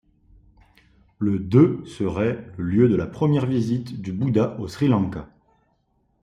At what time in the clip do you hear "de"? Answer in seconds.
1.37-1.83, 2.89-2.95